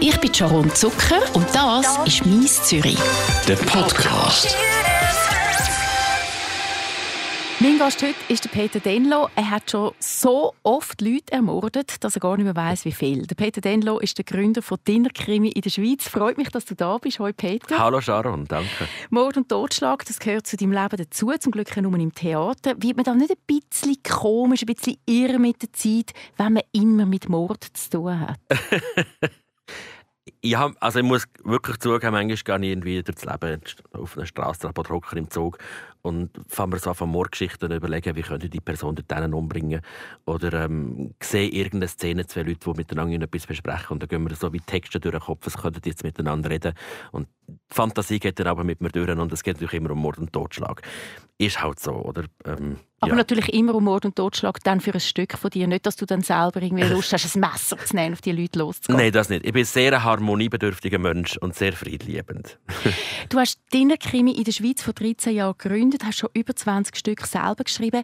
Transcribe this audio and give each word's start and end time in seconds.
Ich 0.00 0.16
bin 0.20 0.32
Sharon 0.32 0.72
Zucker 0.74 1.22
und 1.34 1.46
das 1.52 1.98
ist 2.06 2.24
«Mies 2.24 2.62
Zürich». 2.62 2.98
Der 3.48 3.56
Podcast. 3.56 4.56
Mein 7.58 7.78
Gast 7.78 8.00
heute 8.02 8.14
ist 8.28 8.44
der 8.44 8.50
Peter 8.50 8.78
Denlo. 8.78 9.28
Er 9.34 9.50
hat 9.50 9.68
schon 9.68 9.90
so 9.98 10.54
oft 10.62 11.00
Leute 11.00 11.32
ermordet, 11.32 12.04
dass 12.04 12.14
er 12.14 12.20
gar 12.20 12.36
nicht 12.36 12.44
mehr 12.44 12.54
weiß, 12.54 12.84
wie 12.84 12.92
viel. 12.92 13.26
Der 13.26 13.34
Peter 13.34 13.60
Denlo 13.60 13.98
ist 13.98 14.16
der 14.18 14.24
Gründer 14.24 14.62
von 14.62 14.78
Dinner 14.86 15.10
Krimi 15.12 15.48
in 15.48 15.62
der 15.62 15.70
Schweiz. 15.70 16.06
Freut 16.06 16.38
mich, 16.38 16.50
dass 16.50 16.64
du 16.64 16.76
da 16.76 16.98
bist. 16.98 17.18
Hallo 17.18 17.32
Peter. 17.36 17.76
Hallo 17.76 18.00
Sharon, 18.00 18.44
danke. 18.46 18.86
Mord 19.10 19.36
und 19.36 19.48
Totschlag, 19.48 20.04
das 20.04 20.20
gehört 20.20 20.46
zu 20.46 20.56
deinem 20.56 20.72
Leben 20.72 20.96
dazu. 20.96 21.32
Zum 21.40 21.50
Glück 21.50 21.76
nur 21.76 21.92
im 21.98 22.14
Theater. 22.14 22.74
Wird 22.78 22.96
man 22.96 23.04
da 23.04 23.14
nicht 23.14 23.32
ein 23.32 23.36
bisschen 23.46 23.96
komisch, 24.04 24.62
ein 24.62 24.72
bisschen 24.72 24.98
irre 25.06 25.40
mit 25.40 25.60
der 25.60 25.72
Zeit, 25.72 26.12
wenn 26.36 26.52
man 26.52 26.62
immer 26.70 27.06
mit 27.06 27.28
Mord 27.28 27.64
zu 27.72 27.90
tun 27.90 28.20
hat? 28.20 28.38
Ja, 30.44 30.70
also 30.78 31.00
ich 31.00 31.04
muss 31.04 31.24
wirklich 31.42 31.78
zugeben, 31.78 32.12
manchmal 32.12 32.26
gehe 32.26 32.66
ich 32.66 32.70
irgendwie 32.70 33.02
durchs 33.02 33.24
Leben 33.24 33.60
auf 33.92 34.16
einer 34.16 34.24
Straße, 34.24 34.68
aber 34.68 34.84
Trocker 34.84 35.16
im 35.16 35.28
Zug 35.28 35.58
und 36.02 36.30
fangen 36.46 36.72
wir 36.72 36.78
so 36.78 36.94
von 36.94 37.08
Mordgeschichten 37.08 37.72
überlegen, 37.72 38.14
wie 38.14 38.22
könnte 38.22 38.48
die 38.48 38.60
Person 38.60 38.94
dort 38.94 39.34
umbringen. 39.34 39.80
Oder 40.26 40.64
ähm, 40.64 41.12
sehe 41.20 41.48
irgendeine 41.48 41.88
Szene, 41.88 42.26
zwei 42.26 42.42
Leute, 42.42 42.70
die 42.70 42.76
miteinander 42.76 43.24
etwas 43.24 43.48
besprechen 43.48 43.94
und 43.94 44.02
dann 44.02 44.08
gehen 44.08 44.28
wir 44.28 44.36
so 44.36 44.52
wie 44.52 44.60
Texte 44.60 45.00
durch 45.00 45.12
den 45.12 45.20
Kopf, 45.22 45.44
was 45.44 45.56
könnten 45.56 45.80
die 45.80 45.88
jetzt 45.88 46.04
miteinander 46.04 46.50
reden. 46.50 46.74
Und 47.10 47.26
die 47.48 47.58
Fantasie 47.74 48.20
geht 48.20 48.38
dann 48.38 48.46
aber 48.46 48.62
mit 48.62 48.80
mir 48.80 48.90
durch 48.90 49.10
und 49.10 49.32
es 49.32 49.42
geht 49.42 49.56
natürlich 49.56 49.74
immer 49.74 49.90
um 49.90 49.98
Mord 49.98 50.18
und 50.18 50.32
Totschlag. 50.32 50.82
Ist 51.38 51.60
halt 51.60 51.80
so, 51.80 51.94
oder? 51.94 52.24
Ähm, 52.44 52.76
aber 53.00 53.12
ja. 53.12 53.16
natürlich 53.16 53.52
immer 53.52 53.74
um 53.74 53.84
Mord 53.84 54.04
und 54.04 54.16
Totschlag 54.16 54.58
dann 54.64 54.80
für 54.80 54.92
ein 54.92 55.00
Stück 55.00 55.38
von 55.38 55.50
dir. 55.50 55.66
Nicht, 55.66 55.86
dass 55.86 55.96
du 55.96 56.06
dann 56.06 56.22
selber 56.22 56.60
irgendwie 56.60 56.84
Lust 56.84 57.12
hast, 57.12 57.36
ein 57.36 57.40
Messer 57.40 57.78
zu 57.78 57.94
nehmen, 57.94 58.14
auf 58.14 58.20
die 58.20 58.32
Leute 58.32 58.58
loszugehen. 58.58 58.98
Nein, 58.98 59.12
das 59.12 59.28
nicht. 59.28 59.44
Ich 59.44 59.52
bin 59.52 59.62
ein 59.62 59.66
sehr 59.66 60.02
harmoniebedürftiger 60.02 60.98
Mensch 60.98 61.36
und 61.36 61.54
sehr 61.54 61.72
friedliebend. 61.72 62.58
du 63.28 63.38
hast 63.38 63.60
Dinnerkrimi 63.72 64.32
in 64.32 64.44
der 64.44 64.52
Schweiz 64.52 64.82
vor 64.82 64.94
13 64.94 65.34
Jahren 65.34 65.54
gegründet, 65.56 66.04
hast 66.04 66.18
schon 66.18 66.30
über 66.34 66.54
20 66.54 66.96
Stück 66.96 67.26
selber 67.26 67.64
geschrieben. 67.64 68.02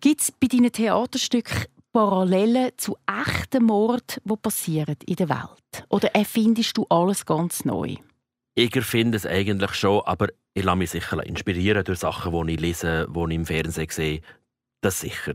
Gibt 0.00 0.22
es 0.22 0.32
bei 0.32 0.48
deinen 0.48 0.72
Theaterstücken 0.72 1.66
Parallelen 1.92 2.70
zu 2.78 2.96
echten 3.06 3.64
Morden, 3.64 4.22
die 4.24 4.36
passieren 4.36 4.96
in 5.04 5.16
der 5.16 5.28
Welt? 5.28 5.84
Oder 5.90 6.14
erfindest 6.14 6.78
du 6.78 6.86
alles 6.88 7.26
ganz 7.26 7.66
neu? 7.66 7.96
Ich 8.54 8.76
erfinde 8.76 9.16
es 9.16 9.26
eigentlich 9.26 9.74
schon, 9.74 10.02
aber 10.04 10.28
ich 10.52 10.64
lasse 10.64 10.76
mich 10.76 10.90
sicher 10.90 11.24
inspirieren 11.24 11.84
durch 11.84 12.00
Sachen, 12.00 12.46
die 12.46 12.54
ich 12.54 12.60
lese, 12.60 13.08
die 13.08 13.18
ich 13.18 13.34
im 13.34 13.46
Fernsehen 13.46 13.88
sehe. 13.90 14.20
Das 14.82 15.00
sicher. 15.00 15.34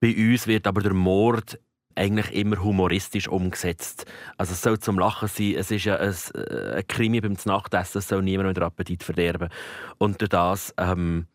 Bei 0.00 0.12
uns 0.14 0.48
wird 0.48 0.66
aber 0.66 0.80
der 0.80 0.94
Mord 0.94 1.60
eigentlich 1.94 2.32
immer 2.32 2.62
humoristisch 2.62 3.28
umgesetzt. 3.28 4.06
Also 4.38 4.54
es 4.54 4.62
soll 4.62 4.78
zum 4.80 4.98
Lachen 4.98 5.28
sein. 5.28 5.54
Es 5.56 5.70
ist 5.70 5.84
ja 5.84 5.96
ein, 5.96 6.14
äh, 6.34 6.78
ein 6.78 6.86
Krimi 6.88 7.20
beim 7.20 7.36
Nachtessen, 7.44 7.98
es 7.98 8.08
soll 8.08 8.22
niemand 8.22 8.56
den 8.56 8.64
Appetit 8.64 9.04
verderben. 9.04 9.48
Und 9.98 10.20
durch 10.20 10.30
das 10.30 10.74
ähm, 10.78 11.26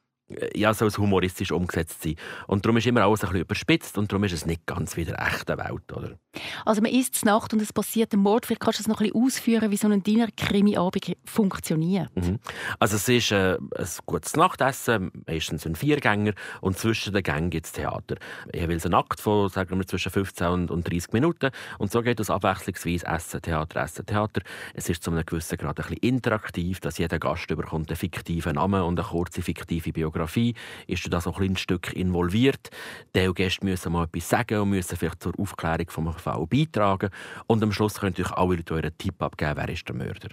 ja, 0.54 0.74
soll 0.74 0.90
es 0.90 0.98
humoristisch 0.98 1.52
umgesetzt 1.52 2.04
sein. 2.04 2.16
Und 2.48 2.66
darum 2.66 2.78
ist 2.78 2.86
immer 2.86 3.04
alles 3.04 3.22
ein 3.24 3.30
bisschen 3.30 3.42
überspitzt 3.42 3.98
und 3.98 4.12
darum 4.12 4.26
ist 4.26 4.34
es 4.34 4.46
nicht 4.46 4.66
ganz 4.66 4.98
wie 4.98 5.06
der 5.06 5.20
echten 5.26 5.58
Welt, 5.58 5.94
oder? 5.94 6.18
Also 6.66 6.82
man 6.82 6.92
isst 6.92 7.24
Nacht 7.26 7.54
und 7.54 7.62
es 7.62 7.72
passiert 7.72 8.14
ein 8.14 8.20
Mord. 8.20 8.46
Vielleicht 8.46 8.62
kannst 8.62 8.80
du 8.80 8.84
das 8.84 8.88
noch 8.90 9.00
ein 9.00 9.08
bisschen 9.08 9.26
ausführen, 9.26 9.72
wie 9.72 9.78
so 9.78 9.88
ein 9.88 10.04
Dinner-Krimi-Abend 10.04 11.16
funktioniert. 11.24 12.16
Mhm. 12.16 12.40
Also 12.78 12.98
es 12.98 13.08
ist 13.08 13.32
äh, 13.32 13.58
ein 13.58 13.88
gutes 14.06 14.36
Nachtessen, 14.36 15.12
meistens 15.26 15.66
ein 15.66 15.76
Viergänger 15.76 16.34
und 16.62 16.78
zwischen 16.78 17.14
den 17.14 17.24
Gängen 17.24 17.50
gibt 17.50 17.68
es 17.68 17.72
Theater. 17.72 18.16
Jeweils 18.54 18.86
ein 18.86 18.94
Akt 18.94 19.22
von, 19.22 19.48
sagen 19.50 19.78
wir, 19.78 19.88
zwischen 19.88 20.12
15 20.12 20.70
und 20.70 20.90
30 20.90 21.14
Minuten 21.14 21.52
und 21.80 21.92
so 21.92 22.02
geht 22.02 22.20
es 22.20 22.30
abwechslungsweise 22.30 23.06
Essen, 23.08 23.42
Theater, 23.42 23.82
Essen, 23.82 24.06
Theater. 24.06 24.42
Es 24.74 24.90
ist 24.90 25.04
zu 25.04 25.12
einem 25.12 25.26
gewissen 25.26 25.58
Grad 25.58 25.80
ein 25.80 25.88
bisschen 25.88 25.98
interaktiv, 25.98 26.82
dass 26.82 26.98
jeder 26.98 27.18
Gast 27.18 27.50
überkommt 27.50 27.90
einen 27.90 27.98
fiktiven 27.98 28.56
Namen 28.56 28.82
und 28.82 29.00
eine 29.00 29.08
kurze 29.08 29.42
fiktive 29.42 29.94
Biografie 29.94 30.17
Fotografie 30.18 30.56
ist 30.88 31.06
du 31.06 31.10
da 31.10 31.22
so 31.22 31.34
ein 31.34 31.56
Stück 31.58 31.94
involviert. 31.94 32.70
Die 33.16 33.32
Gäste 33.34 33.64
müssen 33.64 33.92
mal 33.92 34.06
etwas 34.06 34.30
sagen 34.30 34.60
und 34.60 34.70
müssen 34.72 34.98
vielleicht 34.98 35.22
zur 35.22 35.34
Aufklärung 35.40 35.90
vom 35.90 36.14
Fall 36.14 36.46
beitragen. 36.48 37.10
Und 37.46 37.62
am 37.64 37.72
Schluss 37.72 38.00
können 38.00 38.16
euch 38.20 38.32
alle 38.32 38.56
Leute 38.56 38.74
euren 38.74 38.98
Tipp 38.98 39.22
abgeben, 39.22 39.54
wer 39.56 39.70
ist 39.70 39.88
der 39.88 39.96
Mörder. 39.96 40.30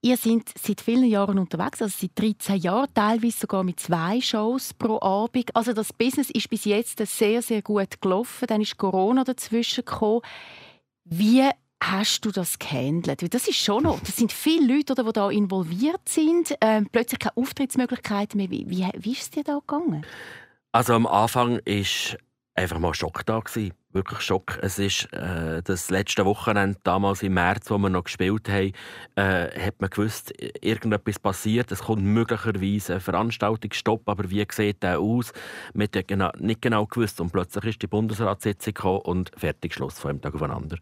Ihr 0.00 0.16
seid 0.16 0.52
seit 0.56 0.80
vielen 0.80 1.06
Jahren 1.06 1.38
unterwegs, 1.38 1.82
also 1.82 1.94
seit 1.98 2.18
13 2.18 2.56
Jahren, 2.60 2.88
teilweise 2.94 3.40
sogar 3.40 3.64
mit 3.64 3.80
zwei 3.80 4.20
Shows 4.20 4.72
pro 4.72 5.00
Abend. 5.02 5.54
Also 5.54 5.72
das 5.72 5.92
Business 5.92 6.30
ist 6.30 6.48
bis 6.48 6.64
jetzt 6.64 7.04
sehr, 7.04 7.42
sehr 7.42 7.62
gut 7.62 8.00
gelaufen. 8.00 8.46
Dann 8.46 8.60
ist 8.60 8.76
Corona 8.76 9.24
dazwischen 9.24 9.84
gekommen. 9.84 10.22
Wie 11.04 11.50
hast 11.82 12.24
du 12.24 12.30
das 12.30 12.58
gehandelt? 12.58 13.32
Das 13.32 13.48
ist 13.48 13.58
schon 13.58 13.84
noch, 13.84 14.00
das 14.00 14.16
sind 14.16 14.32
viele 14.32 14.76
Leute, 14.76 14.94
die 14.94 15.12
da 15.12 15.30
involviert 15.30 16.08
sind. 16.08 16.54
Ähm, 16.60 16.88
plötzlich 16.90 17.20
keine 17.20 17.36
Auftrittsmöglichkeiten 17.36 18.38
mehr. 18.38 18.50
Wie, 18.50 18.68
wie, 18.68 18.88
wie 18.98 19.12
ist 19.12 19.22
es 19.22 19.30
dir 19.30 19.44
da 19.44 19.58
gegangen? 19.58 20.04
Also 20.72 20.94
am 20.94 21.06
Anfang 21.06 21.60
war 21.64 22.18
einfach 22.54 22.78
mal 22.78 22.94
Schock 22.94 23.24
da 23.24 23.40
gewesen. 23.40 23.72
Wirklich 23.90 24.20
Schock. 24.20 24.58
Es 24.60 24.78
ist 24.78 25.10
äh, 25.14 25.62
das 25.62 25.88
letzte 25.88 26.26
Wochenende, 26.26 26.78
damals 26.84 27.22
im 27.22 27.34
März, 27.34 27.70
wo 27.70 27.78
wir 27.78 27.88
noch 27.88 28.04
gespielt 28.04 28.48
haben, 28.48 28.72
äh, 29.14 29.48
hat 29.66 29.80
man 29.80 29.88
gewusst, 29.88 30.32
irgendetwas 30.60 31.18
passiert. 31.18 31.72
Es 31.72 31.80
kommt 31.84 32.02
möglicherweise 32.02 32.94
ein 32.94 33.00
Veranstaltungsstopp, 33.00 34.06
aber 34.06 34.28
wie 34.30 34.46
sieht 34.52 34.82
der 34.82 35.00
aus? 35.00 35.32
Man 35.72 35.88
hat 35.94 36.06
genau, 36.06 36.30
nicht 36.38 36.60
genau 36.60 36.84
gewusst. 36.84 37.20
Und 37.20 37.32
plötzlich 37.32 37.64
ist 37.64 37.82
die 37.82 37.86
Bundesratssitzung 37.86 38.74
gekommen 38.74 39.00
und 39.00 39.32
fertig 39.36 39.72
Schluss 39.72 39.98
von 39.98 40.10
einem 40.10 40.20
Tag 40.20 40.34
aufeinander. 40.34 40.76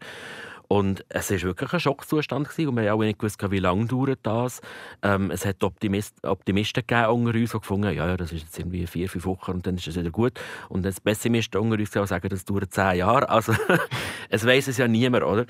Und 0.67 1.05
es 1.09 1.31
war 1.31 1.41
wirklich 1.41 1.73
ein 1.73 1.79
Schockzustand 1.79 2.49
gewesen, 2.49 2.69
und 2.69 2.75
wir 2.77 2.91
haben 2.91 2.99
auch 2.99 3.03
nicht 3.03 3.19
gewusst, 3.19 3.39
wie 3.51 3.59
lange 3.59 3.85
dauert 3.85 4.19
das. 4.23 4.61
Ähm, 5.01 5.31
es 5.31 5.45
hat 5.45 5.63
Optimist, 5.63 6.23
Optimisten 6.25 6.83
gegeben 6.85 7.11
unter 7.11 7.37
uns, 7.37 7.51
die 7.51 7.59
gefunden 7.59 7.93
ja, 7.93 8.07
ja, 8.07 8.17
das 8.17 8.31
ist 8.31 8.43
jetzt 8.43 8.59
irgendwie 8.59 8.85
vier, 8.85 9.09
fünf 9.09 9.25
Wochen 9.25 9.51
und 9.51 9.67
dann 9.67 9.75
ist 9.75 9.87
es 9.87 9.95
wieder 9.95 10.11
gut. 10.11 10.39
Und 10.69 10.85
es 10.85 10.99
Pessimisten 10.99 11.61
unter 11.61 11.79
uns 11.79 11.91
die 11.91 12.05
sagen, 12.05 12.29
das 12.29 12.45
dauert 12.45 12.73
zehn 12.73 12.97
Jahre. 12.97 13.29
Also 13.29 13.53
es 14.29 14.45
weiß 14.45 14.67
es 14.67 14.77
ja 14.77 14.87
niemand, 14.87 15.23
oder? 15.23 15.45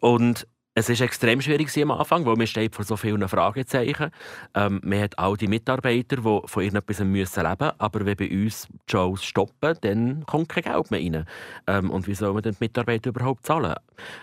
Und 0.00 0.46
es 0.74 0.88
war 0.88 1.00
extrem 1.02 1.42
schwierig 1.42 1.76
am 1.82 1.90
Anfang, 1.90 2.24
weil 2.24 2.36
man 2.36 2.46
steht 2.46 2.74
vor 2.74 2.84
so 2.84 2.96
vielen 2.96 3.28
Fragezeichen. 3.28 4.10
Ähm, 4.54 4.80
man 4.82 5.02
hat 5.02 5.18
all 5.18 5.36
die 5.36 5.46
Mitarbeiter, 5.46 6.16
die 6.16 6.22
von 6.22 6.62
irgendetwas 6.62 6.98
leben 6.98 7.12
müssen 7.12 7.44
aber 7.46 8.06
wenn 8.06 8.16
bei 8.16 8.30
uns 8.30 8.68
die 8.68 8.92
Shows 8.92 9.22
stoppen, 9.22 9.76
dann 9.82 10.24
kommt 10.24 10.48
kein 10.48 10.62
Geld 10.62 10.90
mehr 10.90 11.00
rein. 11.00 11.26
Ähm, 11.66 11.90
und 11.90 12.06
wie 12.06 12.14
soll 12.14 12.32
man 12.32 12.42
denn 12.42 12.54
die 12.54 12.64
Mitarbeiter 12.64 13.10
überhaupt 13.10 13.44
zahlen? 13.44 13.74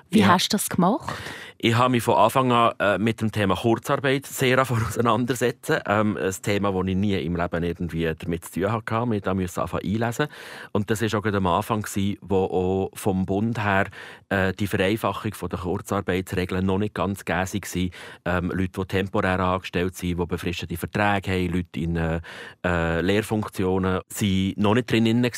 Wie 0.10 0.20
ja. 0.20 0.28
hast 0.30 0.52
du 0.52 0.58
das 0.58 0.70
gemacht? 0.70 1.14
Ich 1.60 1.76
habe 1.76 1.92
mich 1.92 2.04
von 2.04 2.16
Anfang 2.16 2.52
an 2.52 2.74
äh, 2.80 2.98
mit 2.98 3.22
dem 3.22 3.32
Thema 3.32 3.56
Kurzarbeit 3.56 4.26
sehr 4.26 4.60
auseinandersetzen. 4.72 5.80
Ähm, 5.86 6.18
ein 6.18 6.34
Thema, 6.42 6.72
das 6.72 6.88
ich 6.88 6.96
nie 6.96 7.22
im 7.22 7.36
Leben 7.36 7.64
irgendwie 7.64 8.12
damit 8.18 8.46
zu 8.46 8.62
tun 8.62 8.72
hatte. 8.72 9.06
Ich 9.14 9.34
musste 9.34 9.62
anfangen 9.62 9.86
einlesen. 9.86 10.28
Und 10.72 10.90
das 10.90 11.02
war 11.02 11.20
auch 11.20 11.26
am 11.26 11.48
Anfang, 11.48 11.86
wo 12.22 12.36
auch 12.38 12.92
vom 12.98 13.26
Bund 13.26 13.64
her 13.64 13.88
äh, 14.30 14.54
die 14.54 14.68
Vereinfachung 14.68 15.34
der 15.50 15.60
Kurzarbeit 15.60 16.39
Regeln 16.40 16.66
noch 16.66 16.78
nicht 16.78 16.94
ganz 16.94 17.26
gegeben 17.26 17.92
waren. 18.26 18.44
Ähm, 18.46 18.52
Leute, 18.52 18.82
die 18.82 18.86
temporär 18.86 19.40
angestellt 19.40 19.96
sind, 19.96 20.20
die 20.20 20.26
befristete 20.26 20.78
Verträge 20.78 21.32
haben, 21.32 21.54
Leute 21.54 21.80
in 21.80 21.96
äh, 21.96 22.22
äh 22.66 23.02
Lehrfunktionen, 23.02 24.02
waren 24.20 24.54
noch 24.58 24.74
nicht 24.74 24.92
drin. 24.92 25.30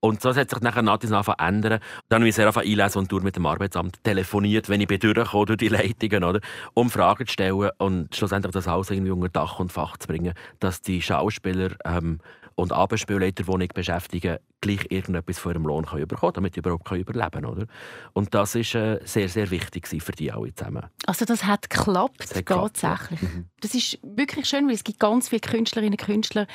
Und 0.00 0.22
so 0.22 0.34
hat 0.34 0.50
sich 0.50 0.60
nachher 0.60 0.82
nach 0.82 1.02
und 1.02 1.10
nach 1.10 1.28
ändern. 1.38 1.80
Dann 2.08 2.22
habe 2.22 2.28
ich 2.28 2.34
sehr 2.34 2.56
einlesen 2.56 3.00
und 3.00 3.12
durch 3.12 3.22
mit 3.22 3.36
dem 3.36 3.46
Arbeitsamt 3.46 4.02
telefoniert, 4.02 4.68
wenn 4.68 4.80
ich 4.80 4.88
durch 4.88 5.56
die 5.58 5.68
Leitungen, 5.68 6.24
oder? 6.24 6.40
um 6.74 6.90
Fragen 6.90 7.26
zu 7.26 7.32
stellen 7.32 7.70
und 7.78 8.14
schlussendlich 8.14 8.52
das 8.52 8.68
alles 8.68 8.90
irgendwie 8.90 9.12
unter 9.12 9.28
Dach 9.28 9.58
und 9.58 9.72
Fach 9.72 9.96
zu 9.96 10.08
bringen, 10.08 10.34
dass 10.58 10.82
die 10.82 11.02
Schauspieler 11.02 11.70
ähm, 11.84 12.20
und 12.54 12.72
Abendspielleiter, 12.72 13.44
die 13.44 13.56
nicht 13.56 13.74
beschäftigen, 13.74 14.38
gleich 14.60 14.86
irgendetwas 14.90 15.38
von 15.38 15.52
ihrem 15.52 15.64
Lohn 15.64 15.86
können 15.86 16.06
bekommen 16.06 16.32
damit 16.34 16.54
sie 16.54 16.60
überhaupt 16.60 16.90
überleben 16.90 17.30
können. 17.30 17.66
Und 18.12 18.34
das 18.34 18.54
war 18.54 18.60
äh, 18.60 19.00
sehr, 19.04 19.28
sehr 19.28 19.50
wichtig 19.50 19.88
für 20.02 20.12
die 20.12 20.30
alle 20.30 20.54
zusammen. 20.54 20.84
Also 21.06 21.24
das 21.24 21.44
hat 21.44 21.70
geklappt, 21.70 22.16
das 22.18 22.34
hat 22.34 22.46
tatsächlich. 22.46 23.20
Geklappt, 23.20 23.22
ja. 23.22 23.38
Mhm. 23.38 23.46
Das 23.60 23.74
ist 23.74 23.98
wirklich 24.02 24.46
schön, 24.46 24.66
weil 24.66 24.74
es 24.74 24.84
gibt 24.84 25.00
ganz 25.00 25.28
viele 25.30 25.40
Künstlerinnen 25.40 25.98
und 25.98 26.04
Künstler, 26.04 26.46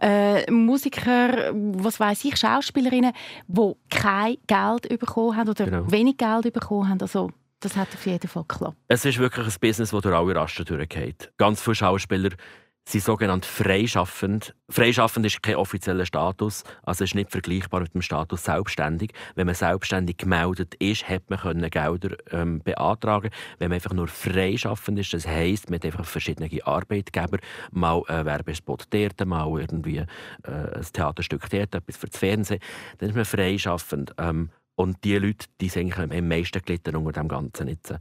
äh, 0.00 0.50
Musiker, 0.50 1.52
was 1.52 2.00
weiß 2.00 2.24
ich, 2.24 2.36
Schauspielerinnen, 2.90 3.12
die 3.46 3.72
kein 3.88 4.36
Geld 4.46 4.98
bekommen 4.98 5.36
haben 5.36 5.48
oder 5.48 5.64
genau. 5.64 5.90
wenig 5.90 6.16
Geld 6.16 6.52
bekommen 6.52 6.88
haben. 6.88 7.00
Also 7.00 7.30
das 7.60 7.76
hat 7.76 7.88
auf 7.94 8.06
jeden 8.06 8.28
Fall 8.28 8.44
geklappt. 8.46 8.76
Es 8.88 9.04
ist 9.04 9.18
wirklich 9.18 9.46
ein 9.46 9.54
Business, 9.60 9.90
das 9.90 10.02
durch 10.02 10.14
alle 10.14 10.34
Rasten 10.34 10.64
durchgeht. 10.64 11.32
Ganz 11.36 11.62
viele 11.62 11.74
Schauspieler 11.74 12.30
sind 12.88 13.04
sogenannt 13.04 13.46
freischaffend. 13.46 14.54
Freischaffend 14.68 15.26
ist 15.26 15.42
kein 15.42 15.56
offizieller 15.56 16.06
Status, 16.06 16.64
also 16.82 17.04
ist 17.04 17.14
nicht 17.14 17.30
vergleichbar 17.30 17.80
mit 17.80 17.94
dem 17.94 18.02
Status 18.02 18.44
selbstständig. 18.44 19.12
Wenn 19.34 19.46
man 19.46 19.54
selbstständig 19.54 20.16
gemeldet 20.16 20.74
ist, 20.76 21.08
hat 21.08 21.28
man 21.28 21.38
können 21.38 21.70
Gelder 21.70 22.16
ähm, 22.30 22.60
beantragen. 22.62 23.30
Wenn 23.58 23.68
man 23.68 23.76
einfach 23.76 23.92
nur 23.92 24.08
freischaffend 24.08 24.98
ist, 24.98 25.14
das 25.14 25.26
heisst, 25.26 25.70
man 25.70 25.78
hat 25.78 25.84
einfach 25.84 26.04
verschiedene 26.04 26.48
Arbeitgeber, 26.66 27.38
mal 27.70 28.02
ein 28.08 28.24
Werbespot 28.24 28.86
dort, 28.90 29.24
mal 29.26 29.60
irgendwie 29.60 29.98
äh, 29.98 30.06
ein 30.50 30.86
Theaterstück 30.92 31.48
dort, 31.50 31.74
etwas 31.74 31.96
für 31.96 32.06
das 32.06 32.18
Fernsehen, 32.18 32.60
dann 32.98 33.10
ist 33.10 33.16
man 33.16 33.24
freischaffend. 33.24 34.14
Ähm, 34.18 34.50
Und 34.80 35.04
die 35.04 35.18
Leute, 35.18 35.46
die 35.60 35.68
sind 35.68 35.98
am 35.98 36.08
meisten 36.26 36.62
gelitten 36.64 36.96
unter 36.96 37.20
dem 37.20 37.28
Ganzen 37.28 37.68
jetzt. 37.68 37.94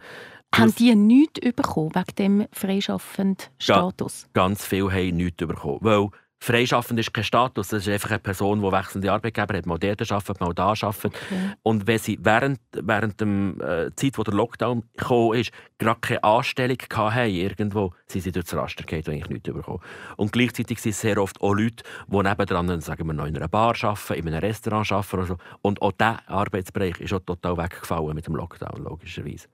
Haben 0.56 0.74
die 0.76 0.96
nichts 0.96 1.42
bekommen 1.54 1.94
wegen 1.94 2.16
dem 2.18 2.48
freischaffenden 2.54 3.50
Status? 3.58 4.22
Ja, 4.24 4.30
ganz 4.34 4.66
viele 4.66 4.90
haben 4.90 5.18
nichts 5.18 5.46
bekommen. 5.46 5.80
Weil 5.82 6.08
Freischaffend 6.42 7.00
ist 7.00 7.14
kein 7.14 7.26
Status, 7.26 7.68
das 7.68 7.86
ist 7.86 7.94
einfach 7.94 8.12
eine 8.12 8.20
Person, 8.20 8.62
die 8.62 8.72
wechselnde 8.72 9.12
Arbeitgeber 9.12 9.58
hat, 9.58 9.66
mal 9.66 9.78
dort 9.78 10.10
arbeitet, 10.10 10.40
mal 10.40 10.54
da 10.54 10.68
arbeitet. 10.68 11.06
Okay. 11.06 11.54
Und 11.64 11.86
wenn 11.86 12.00
sie 12.00 12.18
während, 12.22 12.60
während 12.72 13.20
der 13.20 13.88
äh, 13.88 13.96
Zeit, 13.96 14.18
wo 14.18 14.24
der 14.24 14.34
Lockdown 14.34 14.84
kam, 14.96 15.34
ist, 15.34 15.52
gerade 15.78 16.00
keine 16.00 16.24
Anstellung 16.24 16.78
hatten, 16.94 17.30
irgendwo, 17.30 17.94
sind 18.08 18.22
sie 18.22 18.32
durch 18.32 18.46
das 18.46 18.56
Raster 18.56 18.84
gefallen 18.84 19.04
und 19.06 19.14
eigentlich 19.14 19.30
nichts 19.30 19.54
bekommen. 19.54 19.82
Und 20.16 20.32
gleichzeitig 20.32 20.80
sind 20.80 20.92
es 20.92 21.02
sehr 21.02 21.18
oft 21.22 21.42
auch 21.42 21.54
Leute, 21.54 21.84
die 22.08 22.18
nebendran, 22.18 22.80
sagen 22.82 23.06
wir, 23.06 23.14
noch 23.14 23.26
in 23.26 23.36
einer 23.36 23.50
Bar 23.50 23.76
arbeiten, 23.82 24.14
in 24.14 24.28
einem 24.28 24.40
Restaurant 24.40 24.92
arbeiten 24.92 25.18
oder 25.18 25.28
so. 25.28 25.38
Und 25.62 25.82
auch 25.82 25.92
dieser 25.92 26.30
Arbeitsbereich 26.30 27.02
ist 27.02 27.14
auch 27.14 27.20
total 27.20 27.58
weggefallen 27.58 28.16
mit 28.16 28.28
dem 28.28 28.36
Lockdown, 28.36 28.84
logischerweise. 28.84 29.48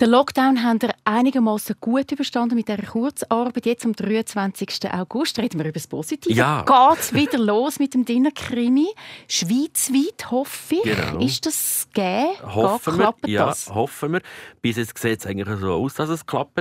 Den 0.00 0.08
Lockdown 0.08 0.64
haben 0.64 0.80
wir 0.80 0.94
einigermaßen 1.04 1.76
gut 1.78 2.10
überstanden 2.10 2.54
mit 2.54 2.68
dieser 2.68 2.80
Kurzarbeit. 2.84 3.66
Jetzt 3.66 3.84
am 3.84 3.92
23. 3.92 4.90
August 4.90 5.38
reden 5.38 5.58
wir 5.58 5.66
über 5.66 5.74
das 5.74 5.86
Positive. 5.86 6.32
Ja. 6.32 6.62
Geht 6.62 7.12
wieder 7.12 7.36
los 7.36 7.78
mit 7.78 7.92
dem 7.92 8.06
Dinnerkrimi. 8.06 8.88
Schweizweit, 9.28 10.30
hoffe 10.30 10.76
ich. 10.76 10.84
Genau. 10.84 11.18
Ist 11.22 11.44
das 11.44 11.86
gegeben? 11.92 12.30
Hoffen 12.42 12.98
wir. 12.98 13.14
Ja, 13.26 13.48
das? 13.48 13.68
hoffen 13.68 14.14
wir. 14.14 14.22
Bis 14.62 14.78
jetzt 14.78 14.96
sieht 14.96 15.20
es 15.20 15.26
eigentlich 15.26 15.58
so 15.58 15.74
aus, 15.74 15.92
dass 15.96 16.08
es 16.08 16.24
klappt. 16.24 16.58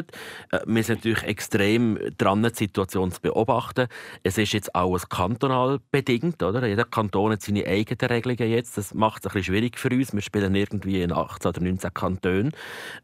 Äh, 0.51 0.59
wir 0.65 0.83
sind 0.83 0.97
natürlich 0.97 1.24
extrem 1.24 1.97
dran, 2.18 2.44
die 2.44 2.53
Situation 2.53 3.09
zu 3.09 3.21
beobachten. 3.21 3.88
Es 4.21 4.38
ist 4.38 4.51
jetzt 4.51 4.75
alles 4.75 5.07
kantonal 5.07 5.80
bedingt. 5.91 6.44
Oder? 6.44 6.68
Jeder 6.68 6.83
Kanton 6.83 7.31
hat 7.31 7.41
seine 7.41 7.65
eigenen 7.65 8.12
Regelungen 8.12 8.51
jetzt. 8.51 8.77
Das 8.77 8.94
macht 8.94 9.24
es 9.24 9.31
ein 9.31 9.33
bisschen 9.33 9.53
schwierig 9.56 9.80
für 9.80 9.89
uns. 9.91 10.12
Wir 10.12 10.21
spielen 10.21 10.56
irgendwie 10.56 11.01
in 11.01 11.13
18 11.13 11.50
oder 11.51 11.62
19 11.62 11.94
Kantonen. 11.94 12.51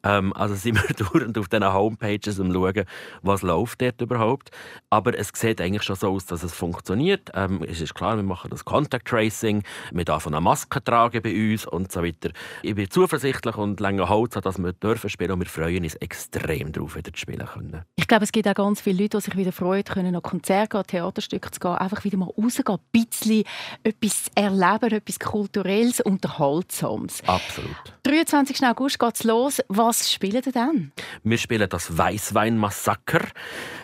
Ähm, 0.04 0.25
ähm, 0.25 0.33
also 0.33 0.56
sind 0.66 0.75
wir 0.75 0.95
dauernd 0.95 1.38
auf 1.38 1.48
diesen 1.48 1.74
Homepages 1.74 2.39
und 2.39 2.54
schauen, 2.54 2.86
was 3.22 3.42
läuft 3.42 3.81
dort 3.81 4.01
überhaupt. 4.01 4.51
Aber 4.89 5.18
es 5.18 5.31
sieht 5.33 5.62
eigentlich 5.62 5.83
schon 5.83 5.95
so 5.95 6.10
aus, 6.10 6.25
dass 6.25 6.44
es 6.44 6.54
funktioniert. 6.54 7.31
Ähm, 7.33 7.63
es 7.68 7.81
ist 7.81 7.95
klar, 7.95 8.16
wir 8.16 8.24
machen 8.24 8.50
das 8.50 8.66
Contact 8.66 9.07
Tracing, 9.07 9.63
wir 9.92 10.06
dürfen 10.06 10.33
eine 10.33 10.42
Maske 10.42 10.83
tragen 10.83 11.22
bei 11.22 11.33
uns 11.33 11.66
und 11.66 11.92
so 11.92 12.04
weiter. 12.04 12.30
Ich 12.63 12.75
bin 12.75 12.89
zuversichtlich 12.89 13.56
und 13.57 13.80
länger 13.80 14.10
Holz, 14.10 14.33
dass 14.33 14.57
wir 14.57 14.74
dürfen 14.74 15.10
spielen 15.10 15.31
und 15.31 15.39
wir 15.39 15.48
freuen 15.48 15.83
uns 15.83 15.95
extrem 15.95 16.72
darauf, 16.72 16.95
wieder 16.95 17.13
zu 17.13 17.19
spielen 17.19 17.45
können. 17.45 17.83
Ich 17.95 18.07
glaube, 18.07 18.24
es 18.24 18.31
gibt 18.31 18.48
auch 18.48 18.54
ganz 18.54 18.81
viele 18.81 19.04
Leute, 19.04 19.18
die 19.18 19.24
sich 19.24 19.38
wieder 19.38 19.51
freuen 19.51 19.83
können, 19.83 20.13
noch 20.13 20.24
Konzerte 20.24 20.77
gehen, 20.77 20.88
Theaterstücke 20.88 21.51
zu 21.51 21.60
gehen, 21.60 21.75
einfach 21.75 22.04
wieder 22.04 22.18
mal 22.18 22.30
rausgehen, 22.30 22.77
ein 22.77 22.80
bisschen 22.92 23.44
etwas 23.83 24.31
erleben, 24.36 24.92
etwas 24.92 25.19
Kulturelles, 25.19 26.01
Unterhaltsames. 26.01 27.22
Absolut. 27.25 27.75
23. 28.04 28.63
August 28.66 29.00
geht 29.00 29.16
es 29.16 29.24
los. 29.24 29.62
Was 29.68 30.15
spielen 30.16 30.42
ihr 30.46 30.52
dann? 30.52 30.92
Wir 31.24 31.38
spielen 31.38 31.70
das 31.70 31.98
Weißwein-Massaker. 31.98 33.22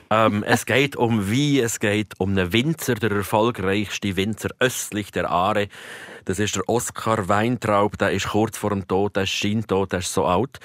Ähm, 0.09 0.43
es 0.47 0.65
geht 0.65 0.95
um 0.95 1.29
wie, 1.29 1.59
es 1.59 1.79
geht 1.79 2.19
um 2.19 2.31
einen 2.31 2.51
Winzer, 2.51 2.95
der 2.95 3.11
erfolgreichste 3.11 4.15
Winzer 4.15 4.49
östlich 4.59 5.11
der 5.11 5.29
Aare. 5.29 5.67
Das 6.25 6.39
ist 6.39 6.55
der 6.55 6.67
Oskar 6.67 7.27
Weintraub, 7.27 7.97
der 7.97 8.11
ist 8.11 8.29
kurz 8.29 8.57
vor 8.57 8.71
dem 8.71 8.87
Tod, 8.87 9.15
der 9.15 9.23
ist 9.23 9.31
scheintot, 9.31 9.91
der 9.91 9.99
ist 9.99 10.13
so 10.13 10.25
alt. 10.25 10.59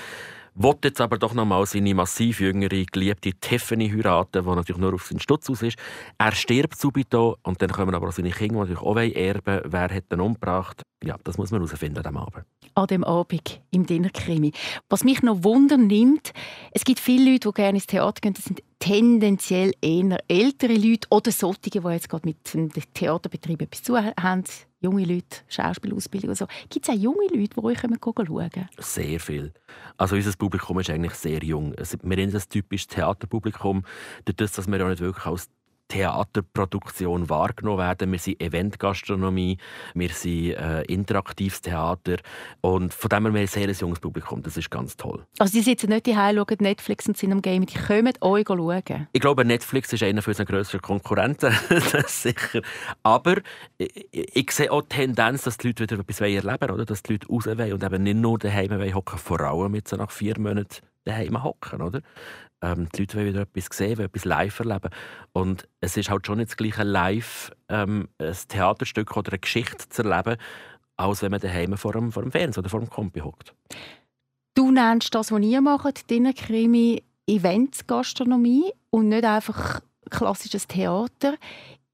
Wollte 0.59 0.89
jetzt 0.89 1.03
aber 1.03 1.19
doch 1.19 1.35
noch 1.35 1.45
mal 1.45 1.67
seine 1.67 1.95
massiv 1.95 2.41
jüngere, 2.41 2.83
geliebte 2.91 3.31
Tiffany 3.35 3.91
heiraten, 3.91 4.43
die 4.43 4.49
natürlich 4.49 4.81
nur 4.81 4.95
auf 4.95 5.07
seinen 5.07 5.21
Stutz 5.21 5.51
aus 5.51 5.61
ist. 5.61 5.77
Er 6.17 6.33
stirbt 6.33 6.79
subito 6.79 7.37
und 7.43 7.61
dann 7.61 7.71
kommen 7.71 7.95
aber 7.95 8.09
auch 8.09 8.13
seine 8.13 8.31
Kinder, 8.31 8.65
die 8.65 8.73
natürlich 8.73 8.81
auch 8.81 8.97
erben 8.97 9.61
Wer 9.67 9.91
hat 9.91 10.05
ihn 10.11 10.21
umgebracht? 10.21 10.81
Ja, 11.05 11.17
das 11.25 11.37
muss 11.37 11.51
man 11.51 11.61
herausfinden 11.61 12.03
diesem 12.03 12.17
Abend. 12.17 12.47
An 12.75 12.87
dem 12.87 13.05
Abend 13.05 13.61
im 13.71 13.85
Dinnerkrimi. 13.85 14.53
Was 14.89 15.05
mich 15.05 15.23
noch 15.23 15.45
Wunder 15.45 15.77
nimmt, 15.77 16.33
es 16.73 16.85
gibt 16.85 17.01
viele 17.01 17.33
Leute, 17.33 17.51
die 17.51 17.55
gerne 17.55 17.77
ins 17.77 17.87
Theater 17.87 18.23
gehen, 18.23 18.33
das 18.33 18.47
sind 18.47 18.63
tendenziell 18.79 19.73
eher 19.81 20.19
ältere 20.29 20.75
Leute 20.75 21.09
oder 21.11 21.33
solche, 21.33 21.71
die 21.71 21.79
jetzt 21.79 22.09
gerade 22.09 22.29
mit 22.29 22.55
dem 22.55 22.71
Theaterbetrieb 22.95 23.63
etwas 23.63 23.83
zu 23.83 23.97
haben 23.97 24.45
junge 24.81 25.05
Leute, 25.05 25.39
Schauspielausbildung 25.49 26.31
und 26.31 26.37
so. 26.37 26.47
Gibt 26.69 26.89
es 26.89 26.95
auch 26.95 26.99
junge 26.99 27.27
Leute, 27.33 27.55
die 27.55 27.65
euch 27.65 27.79
schauen 27.81 28.67
Sehr 28.79 29.19
viel. 29.19 29.53
Also 29.97 30.17
unser 30.17 30.33
Publikum 30.33 30.79
ist 30.79 30.91
eigentlich 30.91 31.15
sehr 31.15 31.43
jung. 31.43 31.75
wir 31.77 31.85
sind 31.85 32.35
ein 32.35 32.49
typisches 32.49 32.87
Theaterpublikum. 32.89 33.85
Dadurch, 34.25 34.53
dass 34.53 34.67
wir 34.69 34.79
ja 34.79 34.89
nicht 34.89 35.01
wirklich 35.01 35.27
als 35.27 35.51
Theaterproduktion 35.89 37.29
wahrgenommen 37.29 37.79
werden. 37.79 38.13
Wir 38.13 38.19
sind 38.19 38.41
Eventgastronomie, 38.41 39.59
wir 39.95 40.09
sind 40.11 40.53
äh, 40.53 40.83
interaktives 40.83 41.61
Theater 41.61 42.17
und 42.61 42.93
von 42.93 43.09
dem 43.09 43.25
her 43.25 43.35
wir 43.35 43.41
ein 43.43 43.47
sehr 43.47 43.71
junges 43.71 44.01
Publikum. 44.01 44.43
Das 44.43 44.57
ist 44.57 44.71
ganz 44.71 44.97
toll. 44.97 45.25
Also 45.39 45.53
die 45.53 45.63
sitzen 45.63 45.91
nicht 45.91 46.07
daheim, 46.07 46.37
schauen 46.37 46.57
Netflix 46.61 47.07
und 47.07 47.17
sind 47.17 47.33
am 47.33 47.43
Game. 47.43 47.67
Die 47.67 47.79
kommen 47.79 48.13
euch 48.21 48.45
schauen. 48.47 49.09
Ich 49.13 49.21
glaube, 49.21 49.45
Netflix 49.45 49.93
ist 49.93 50.03
einer 50.03 50.27
unserer 50.27 50.47
grösseren 50.47 50.83
Konkurrenten, 50.83 51.55
das 51.93 52.23
sicher. 52.23 52.63
Aber 53.03 53.37
ich, 53.79 54.09
ich, 54.13 54.51
sehe 54.51 54.71
auch 54.71 54.83
die 54.83 54.89
Tendenz, 54.89 55.43
dass 55.43 55.59
die 55.59 55.69
Leute 55.69 55.85
wieder 55.85 56.01
etwas 56.01 56.21
erleben 56.21 56.69
wollen, 56.69 56.87
dass 56.87 57.03
die 57.03 57.13
Leute 57.13 57.29
raus 57.29 57.47
wollen 57.47 57.73
und 57.73 57.85
eben 57.85 58.03
nicht 58.03 58.17
nur 58.17 58.39
daheim 58.39 58.95
hocken, 58.95 59.19
vor 59.19 59.41
allem 59.41 59.73
mit 59.73 59.89
so 59.89 59.97
nach 59.97 60.11
vier 60.11 60.39
Monaten 60.39 60.85
daheim 61.07 61.43
hocken, 61.43 61.81
oder? 61.81 62.03
Ähm, 62.67 62.89
die 62.95 63.03
Leute 63.03 63.17
wollen 63.17 63.27
wieder 63.29 63.43
etwas 63.43 63.69
sehen, 63.71 63.99
wollen 63.99 64.09
etwas 64.09 64.25
live 64.25 64.59
erleben. 64.59 64.91
Und 65.33 65.69
es 65.81 65.97
ist 65.97 66.11
halt 66.11 66.27
schon 66.27 66.39
nicht 66.39 66.51
das 66.51 66.57
gleiche 66.57 66.83
live 66.83 67.53
ähm, 67.69 68.09
ein 68.19 68.37
Theaterstück 68.49 69.17
oder 69.17 69.33
eine 69.33 69.39
Geschichte 69.39 69.89
zu 69.89 70.03
erleben, 70.03 70.37
als 70.97 71.23
wenn 71.23 71.31
man 71.31 71.41
daheim 71.41 71.77
vor 71.77 71.93
dem, 71.93 72.11
vor 72.11 72.23
dem 72.23 72.33
Fernseher 72.33 72.61
oder 72.61 72.71
vor 72.71 72.81
dem 72.81 72.91
Kompi 72.91 73.21
hockt. 73.21 73.55
Du 74.55 74.71
nennst 74.71 75.15
das, 75.15 75.31
was 75.31 75.43
ihr 75.43 75.61
macht, 75.61 76.11
deine 76.11 76.33
Krimi 76.35 77.03
Events-Gastronomie 77.27 78.73
und 78.91 79.09
nicht 79.09 79.25
einfach 79.25 79.81
klassisches 80.11 80.67
Theater. 80.67 81.37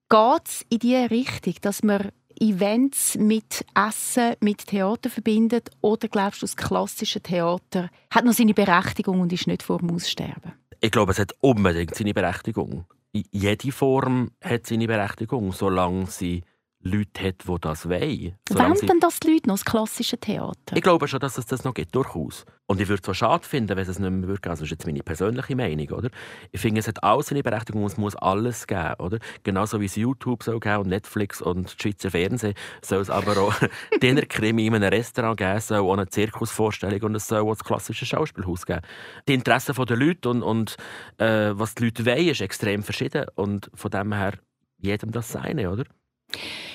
Geht 0.09 0.47
es 0.47 0.65
in 0.69 0.79
diese 0.79 1.11
Richtung, 1.11 1.55
dass 1.63 1.83
man 1.83 2.13
Events 2.39 3.17
mit 3.19 3.65
Essen, 3.75 4.35
mit 4.41 4.67
Theater 4.67 5.11
verbindet? 5.11 5.71
Oder 5.81 6.09
glaubst 6.09 6.43
du, 6.43 6.45
das 6.45 6.57
klassische 6.57 7.21
Theater 7.21 7.91
hat 8.11 8.25
noch 8.25 8.33
seine 8.33 8.55
Berechtigung 8.55 9.21
und 9.21 9.33
ist 9.33 9.47
nicht 9.47 9.63
vor 9.63 9.79
dem 9.79 9.91
Aussterben? 9.91 10.62
Ich 10.85 10.91
glaube, 10.91 11.13
es 11.13 11.21
hat 11.21 11.37
unbedingt 11.41 11.95
seine 11.95 12.13
Berechtigung. 12.13 12.87
Jede 13.13 13.71
Form 13.71 14.33
hat 14.43 14.67
seine 14.67 14.89
Berechtigung, 14.89 15.53
solange 15.53 16.07
sie 16.07 16.43
Leute 16.83 17.29
hat, 17.29 17.45
die 17.47 17.61
das 17.61 17.89
wollen. 17.89 18.35
Wollen 18.51 18.87
denn 18.87 19.01
das 19.01 19.21
die 19.21 19.33
Leute 19.33 19.49
noch, 19.49 19.55
das 19.55 19.65
klassische 19.65 20.19
Theater? 20.19 20.77
Ich 20.77 20.83
glaube 20.83 21.07
schon, 21.07 21.21
dass 21.21 21.39
es 21.39 21.47
das 21.47 21.65
noch 21.65 21.75
gibt, 21.75 21.95
durchaus. 21.95 22.45
Und 22.67 22.81
ich 22.81 22.89
würde 22.89 23.01
es 23.01 23.07
so 23.07 23.15
schade 23.15 23.47
finden, 23.47 23.77
wenn 23.77 23.89
es 23.89 23.99
nicht 23.99 24.11
mehr 24.11 24.29
würde. 24.29 24.51
Also 24.51 24.63
das 24.63 24.67
ist 24.67 24.71
jetzt 24.71 24.87
meine 24.87 25.03
persönliche 25.03 25.55
Meinung, 25.55 25.89
oder? 25.91 26.11
Ich 26.51 26.61
finde, 26.61 26.81
es 26.81 26.89
hat 26.89 27.03
alles 27.05 27.27
seine 27.27 27.43
Berechtigung 27.43 27.83
und 27.83 27.93
es 27.93 27.99
muss 27.99 28.17
alles 28.17 28.67
geben, 28.67 28.95
oder? 28.99 29.19
Genauso 29.43 29.81
wie 29.81 29.85
es 29.85 29.97
YouTube 29.97 30.43
soll 30.43 30.59
geben 30.59 30.79
und 30.79 30.89
Netflix 30.89 31.43
und 31.43 31.75
Schweizer 31.79 32.11
Fernsehen 32.11 32.55
soll 32.83 33.01
es 33.01 33.11
aber 33.11 33.37
auch 33.37 33.55
Dinnerkrimi 34.03 34.67
in 34.67 34.75
einem 34.75 34.89
Restaurant 34.89 35.37
geben, 35.37 35.61
soll 35.61 35.81
auch 35.81 35.93
eine 35.93 36.09
Zirkusvorstellung 36.09 37.03
und 37.03 37.15
es 37.15 37.29
soll 37.29 37.41
auch 37.41 37.51
das 37.51 37.65
klassische 37.65 38.07
Schauspielhaus 38.07 38.65
geben. 38.65 38.81
Die 39.29 39.35
Interessen 39.35 39.75
der 39.75 39.97
Leute 39.97 40.31
und, 40.31 40.43
und 40.43 40.77
äh, 41.19 41.51
was 41.53 41.75
die 41.75 41.85
Leute 41.85 42.07
wollen, 42.07 42.29
ist 42.29 42.41
extrem 42.41 42.83
verschieden 42.83 43.27
und 43.35 43.71
von 43.75 43.91
dem 43.91 44.13
her 44.13 44.33
jedem 44.79 45.13
das 45.13 45.31
Seine, 45.31 45.71
oder? 45.71 45.85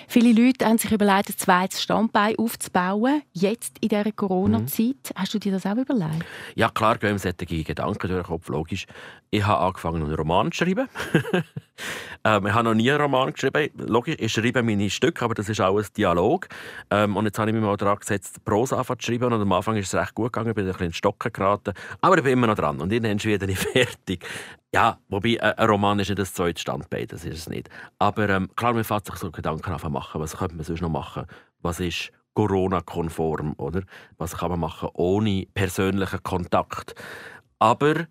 Viele 0.09 0.31
Leute 0.31 0.65
haben 0.65 0.77
sich 0.77 0.91
überlegt, 0.91 1.29
ein 1.29 1.37
zweites 1.37 1.81
Standbein 1.81 2.37
aufzubauen, 2.37 3.23
jetzt 3.33 3.77
in 3.81 3.89
dieser 3.89 4.09
Corona-Zeit. 4.13 4.87
Mhm. 4.87 5.13
Hast 5.15 5.33
du 5.33 5.39
dir 5.39 5.51
das 5.51 5.65
auch 5.65 5.75
überlegt? 5.75 6.25
Ja, 6.55 6.69
klar, 6.69 6.97
gehen 6.97 7.17
solche 7.17 7.35
Gedanken 7.45 8.07
durch 8.07 8.21
den 8.21 8.23
Kopf, 8.23 8.47
logisch. 8.47 8.85
Ich 9.29 9.45
habe 9.45 9.59
angefangen, 9.65 10.01
einen 10.03 10.15
Roman 10.15 10.49
zu 10.53 10.63
schreiben. 10.63 10.87
ähm, 12.23 12.45
ich 12.45 12.53
habe 12.53 12.63
noch 12.63 12.73
nie 12.73 12.89
einen 12.89 13.01
Roman 13.01 13.33
geschrieben. 13.33 13.69
Logisch, 13.75 14.15
ich 14.17 14.31
schreibe 14.31 14.63
meine 14.63 14.89
Stücke, 14.89 15.25
aber 15.25 15.33
das 15.33 15.49
ist 15.49 15.59
auch 15.59 15.77
ein 15.77 15.85
Dialog. 15.97 16.47
Ähm, 16.89 17.17
und 17.17 17.25
jetzt 17.25 17.37
habe 17.37 17.49
ich 17.49 17.53
mich 17.53 17.63
mal 17.63 17.75
daran 17.75 17.99
gesetzt, 17.99 18.43
Prosa 18.45 18.81
zu 18.85 18.95
schreiben. 18.99 19.33
Und 19.33 19.41
am 19.41 19.51
Anfang 19.51 19.75
ist 19.75 19.93
es 19.93 19.99
recht 19.99 20.15
gut 20.15 20.31
gegangen, 20.31 20.51
ich 20.51 20.55
bin 20.55 20.65
ein 20.65 20.71
bisschen 20.71 20.87
in 20.87 20.93
Stocken 20.93 21.33
geraten. 21.33 21.73
Aber 21.99 22.17
ich 22.17 22.23
bin 22.23 22.31
immer 22.31 22.47
noch 22.47 22.55
dran. 22.55 22.79
Und 22.79 22.93
irgendwann 22.93 23.21
wieder 23.21 23.45
nicht 23.45 23.59
fertig. 23.73 24.25
Ja, 24.73 24.99
wobei 25.09 25.35
äh, 25.35 25.53
ein 25.57 25.69
Roman 25.69 25.99
ist 25.99 26.09
nicht 26.09 26.19
das 26.19 26.33
zweite 26.33 26.59
Standbein, 26.59 27.07
das 27.07 27.25
ist 27.25 27.37
es 27.37 27.49
nicht. 27.49 27.69
Aber 27.99 28.29
ähm, 28.29 28.49
klar, 28.55 28.73
man 28.73 28.83
fängt 28.83 29.05
sich 29.05 29.15
so 29.15 29.31
Gedanken 29.31 29.71
an 29.71 29.79
machen. 29.97 30.21
Was 30.21 30.37
könnte 30.37 30.55
man 30.55 30.65
sonst 30.65 30.81
noch 30.81 30.89
machen? 30.89 31.25
Was 31.61 31.79
ist 31.79 32.11
Corona-konform? 32.33 33.55
Was 34.17 34.37
kann 34.37 34.51
man 34.51 34.59
machen 34.59 34.89
ohne 34.93 35.47
persönlichen 35.53 36.21
Kontakt? 36.23 36.93
Aber 37.59 38.07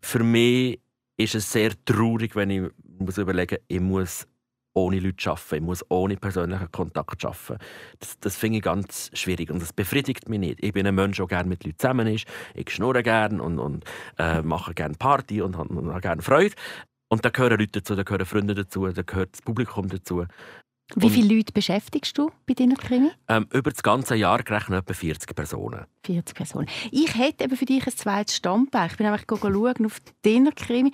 für 0.00 0.24
mich 0.24 0.80
ist 1.16 1.34
es 1.34 1.50
sehr 1.50 1.72
traurig, 1.84 2.34
wenn 2.36 2.50
ich 2.50 2.62
muss 2.98 3.18
überlegen 3.18 3.58
ich 3.68 3.80
muss 3.80 4.26
ohne 4.74 5.00
Leute 5.00 5.30
arbeiten, 5.30 5.54
ich 5.56 5.60
muss 5.62 5.84
ohne 5.90 6.16
persönlichen 6.16 6.70
Kontakt 6.70 7.24
arbeiten. 7.24 7.58
Das, 7.98 8.18
das 8.20 8.36
finde 8.36 8.58
ich 8.58 8.64
ganz 8.64 9.10
schwierig 9.12 9.50
und 9.50 9.60
das 9.60 9.72
befriedigt 9.72 10.28
mich 10.28 10.38
nicht. 10.38 10.62
Ich 10.62 10.72
bin 10.72 10.86
ein 10.86 10.94
Mensch, 10.94 11.16
der 11.16 11.26
gerne 11.26 11.48
mit 11.48 11.64
Leuten 11.64 11.78
zusammen 11.78 12.06
ist. 12.06 12.26
Ich 12.54 12.70
schnurre 12.70 13.02
gerne 13.02 13.42
und, 13.42 13.58
und 13.58 13.84
äh, 14.18 14.40
mache 14.42 14.74
gerne 14.74 14.94
Party 14.96 15.42
und, 15.42 15.56
und, 15.56 15.70
und 15.70 15.90
habe 15.90 16.00
gerne 16.00 16.22
Freude. 16.22 16.54
Und 17.10 17.24
da 17.24 17.30
gehören 17.30 17.58
Leute 17.58 17.80
dazu, 17.80 17.96
da 17.96 18.02
gehören 18.02 18.26
Freunde 18.26 18.54
dazu, 18.54 18.86
da 18.86 19.02
gehört 19.02 19.32
das 19.32 19.42
Publikum 19.42 19.88
dazu. 19.88 20.26
Wie 20.96 21.10
viele 21.10 21.34
Leute 21.34 21.52
beschäftigst 21.52 22.16
du 22.16 22.30
bei 22.46 22.54
deiner 22.54 22.74
Krimi? 22.74 23.10
Ähm, 23.28 23.46
über 23.52 23.70
das 23.70 23.82
ganze 23.82 24.14
Jahr 24.14 24.42
gerechnet 24.42 24.84
etwa 24.84 24.94
40 24.94 25.34
Personen. 25.34 25.84
40 26.04 26.34
Personen. 26.34 26.66
Ich 26.90 27.14
hätte 27.14 27.44
eben 27.44 27.56
für 27.56 27.66
dich 27.66 27.86
ein 27.86 27.92
zweites 27.94 28.36
Standbein. 28.36 28.88
Ich 28.90 28.96
bin 28.96 29.06
einfach 29.06 29.24
schauen 29.28 29.86
auf 29.86 29.98
deiner 30.22 30.52
Krimi 30.52 30.92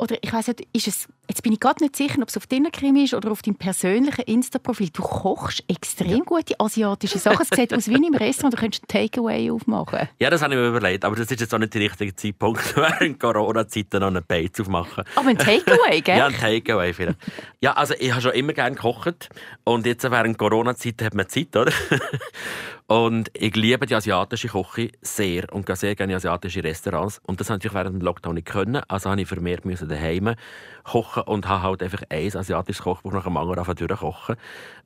oder 0.00 0.16
ich 0.22 0.32
weiß 0.32 0.48
nicht, 0.48 0.66
ist 0.72 0.88
es, 0.88 1.08
jetzt 1.28 1.42
bin 1.42 1.52
ich 1.52 1.60
gerade 1.60 1.84
nicht 1.84 1.94
sicher, 1.94 2.20
ob 2.22 2.28
es 2.28 2.36
auf 2.36 2.46
deiner 2.46 2.70
Krimi 2.70 3.04
ist 3.04 3.12
oder 3.12 3.30
auf 3.30 3.42
deinem 3.42 3.56
persönlichen 3.56 4.22
Insta-Profil. 4.22 4.88
Du 4.90 5.02
kochst 5.02 5.62
extrem 5.68 6.10
ja. 6.10 6.24
gute 6.24 6.58
asiatische 6.58 7.18
Sachen. 7.18 7.42
Es 7.42 7.54
sieht 7.54 7.74
aus 7.74 7.86
wie 7.86 7.94
im 7.94 8.14
Restaurant, 8.14 8.54
du 8.54 8.58
könntest 8.58 8.84
einen 8.84 9.08
Takeaway 9.08 9.50
aufmachen. 9.50 10.08
Ja, 10.18 10.30
das 10.30 10.40
habe 10.40 10.54
ich 10.54 10.60
mir 10.60 10.68
überlegt, 10.68 11.04
aber 11.04 11.16
das 11.16 11.30
ist 11.30 11.38
jetzt 11.38 11.54
auch 11.54 11.58
nicht 11.58 11.74
der 11.74 11.82
richtige 11.82 12.16
Zeitpunkt, 12.16 12.74
während 12.76 13.20
Corona-Zeiten 13.20 14.00
noch 14.00 14.06
einen 14.06 14.24
Beiz 14.26 14.58
aufmachen. 14.58 15.04
Aber 15.14 15.28
ein 15.28 15.36
Takeaway, 15.38 16.00
gell? 16.04 16.16
ja, 16.16 16.26
ein 16.26 16.34
Takeaway 16.34 16.94
vielleicht. 16.94 17.18
Ja, 17.60 17.74
also 17.74 17.92
ich 17.98 18.10
habe 18.10 18.22
schon 18.22 18.32
immer 18.32 18.54
gerne 18.54 18.76
gekocht 18.76 19.28
und 19.64 19.84
jetzt 19.84 20.10
während 20.10 20.38
Corona-Zeiten 20.38 21.04
hat 21.04 21.14
man 21.14 21.28
Zeit, 21.28 21.54
oder? 21.54 21.72
Und 22.90 23.30
ich 23.34 23.54
liebe 23.54 23.86
die 23.86 23.94
asiatische 23.94 24.48
Küche 24.48 24.90
sehr 25.00 25.44
und 25.52 25.64
gehe 25.64 25.76
sehr 25.76 25.94
gerne 25.94 26.12
in 26.12 26.16
asiatische 26.16 26.64
Restaurants. 26.64 27.20
Und 27.24 27.38
das 27.38 27.46
konnte 27.46 27.68
ich 27.68 27.72
während 27.72 27.94
dem 27.94 28.00
Lockdown 28.00 28.34
nicht 28.34 28.48
können. 28.48 28.82
Also 28.88 29.10
habe 29.10 29.20
ich 29.20 29.28
vermehrt 29.28 29.62
daheim 29.64 30.34
kochen 30.82 31.22
und 31.22 31.46
habe 31.46 31.62
halt 31.62 31.84
einfach 31.84 32.02
ein 32.08 32.36
asiatisches 32.36 32.82
Kochbuch 32.82 33.12
nach 33.12 33.22
dem 33.22 33.36
anderen 33.36 33.64
durchkochen. 33.76 34.34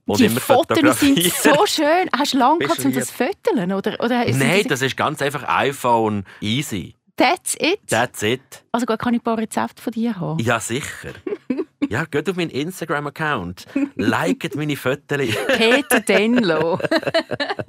Und 0.04 0.20
die 0.20 0.28
Fotos 0.28 1.00
sind 1.00 1.23
so 1.32 1.54
schön. 1.66 2.11
Hast 2.14 2.34
du 2.34 2.38
lange 2.38 2.58
gehabt, 2.58 2.84
um 2.84 2.92
das 2.92 3.06
zu 3.06 3.14
fotografieren? 3.14 3.73
Oder, 3.73 3.99
oder 4.00 4.30
Nein, 4.30 4.66
das 4.68 4.82
ist 4.82 4.99
ganz 4.99 5.23
einfach 5.23 5.42
iPhone 5.49 6.25
easy. 6.42 6.96
That's 7.16 7.56
it? 7.58 7.80
That's 7.88 8.23
it. 8.23 8.64
Also 8.70 8.84
gut, 8.84 8.99
kann 8.99 9.14
ich 9.14 9.20
ein 9.20 9.25
paar 9.25 9.38
Rezepte 9.38 9.80
von 9.80 9.94
dir 9.94 10.20
haben? 10.20 10.38
Ja, 10.40 10.61
sicher. 10.61 11.14
Ja, 11.90 12.04
geht 12.04 12.28
auf 12.28 12.37
meinen 12.37 12.50
Instagram-Account. 12.50 13.66
Liket 13.96 14.56
meine 14.56 14.76
Fotos. 14.76 15.18
Peter 15.56 16.00
Denlo. 16.00 16.78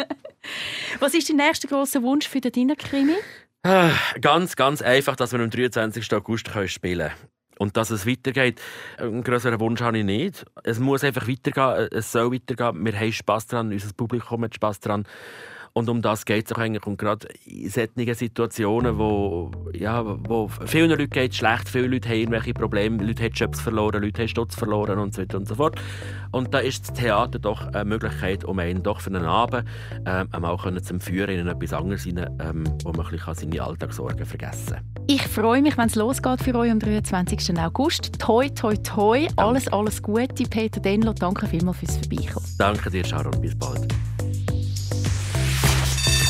Was 1.00 1.14
ist 1.14 1.30
dein 1.30 1.38
nächster 1.38 1.68
großer 1.68 2.02
Wunsch 2.04 2.28
für 2.28 2.42
den 2.42 2.52
Dinnerkrimi? 2.52 3.16
Ah, 3.64 3.92
ganz, 4.22 4.56
ganz 4.56 4.82
einfach, 4.82 5.16
dass 5.16 5.32
wir 5.32 5.40
am 5.40 5.50
23. 5.50 6.14
August 6.14 6.50
spielen 6.68 7.10
können. 7.10 7.30
Und 7.58 7.78
dass 7.78 7.90
es 7.90 8.06
weitergeht, 8.06 8.62
einen 8.98 9.24
größeren 9.24 9.60
Wunsch 9.60 9.82
habe 9.82 10.00
ich 10.00 10.06
nicht. 10.06 10.46
Es 10.64 10.80
muss 10.80 11.04
einfach 11.04 11.28
weitergehen, 11.28 11.88
es 11.92 12.12
soll 12.12 12.34
weitergehen. 12.34 12.86
Wir 12.86 13.00
haben 13.00 13.12
Spass 13.14 13.48
dran, 13.48 13.72
unser 13.72 13.94
Publikum 13.94 14.44
hat 14.44 14.56
Spass 14.56 14.80
dran. 14.80 15.06
Und 15.78 15.90
um 15.90 16.02
das 16.02 16.24
geht 16.24 16.46
es 16.46 16.54
auch 16.54 16.58
eigentlich. 16.58 16.86
Und 16.88 16.98
gerade 16.98 17.28
in 17.46 17.70
solchen 17.70 18.14
Situationen, 18.14 18.98
wo, 18.98 19.52
ja, 19.74 20.04
wo 20.06 20.48
vielen 20.66 20.90
Leuten 20.90 21.10
geht 21.10 21.32
es 21.32 21.38
schlecht, 21.38 21.68
viele 21.68 21.88
Leute 21.88 22.08
haben 22.08 22.16
irgendwelche 22.16 22.54
Probleme, 22.54 23.04
Leute 23.04 23.24
haben 23.24 23.34
Jobs 23.34 23.60
verloren, 23.60 24.02
Leute 24.02 24.22
haben 24.22 24.30
Stutz 24.30 24.56
verloren 24.56 25.00
und 25.00 25.14
so 25.14 25.22
weiter 25.22 25.38
und 25.38 25.50
so 25.50 25.56
fort. 25.56 25.76
Und 26.32 26.54
da 26.54 26.60
ist 26.60 26.88
das 26.88 26.94
Theater 26.94 27.40
doch 27.40 27.68
eine 27.68 27.84
Möglichkeit, 27.84 28.46
um 28.46 28.58
einen 28.60 28.84
doch 28.84 29.02
für 29.02 29.10
einen 29.10 29.26
Abend 29.26 29.68
ähm, 30.06 30.30
einmal 30.32 30.82
zu 30.82 31.00
führen 31.02 31.40
in 31.40 31.48
etwas 31.48 31.74
anderes 31.74 32.08
rein, 32.08 32.26
ähm, 32.40 32.64
wo 32.86 32.94
man 32.94 33.06
ein 33.06 33.12
bisschen 33.12 33.36
seine 33.36 33.62
Alltagssorgen 33.62 34.26
vergessen 34.26 34.76
kann. 34.76 34.86
Ich 35.08 35.24
freue 35.28 35.62
mich, 35.62 35.78
wenn 35.78 35.88
es 35.88 35.96
losgeht 35.96 36.42
für 36.42 36.56
euch 36.56 36.72
am 36.72 36.80
23. 36.80 37.60
August. 37.60 38.18
Toi, 38.18 38.48
toi, 38.48 38.76
toi. 38.78 39.28
Alles, 39.36 39.68
alles 39.68 40.02
Gute. 40.02 40.46
Peter 40.50 40.80
Denlo, 40.80 41.12
danke 41.12 41.48
vielmals 41.48 41.80
fürs 41.80 41.98
Vorbeikommen. 41.98 42.48
Danke 42.58 42.90
dir, 42.90 43.04
Sharon. 43.04 43.42
Bis 43.42 43.58
bald. 43.58 43.95